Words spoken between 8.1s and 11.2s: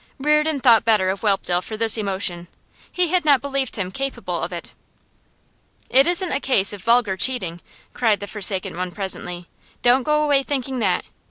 the forsaken one presently. 'Don't go away thinking that.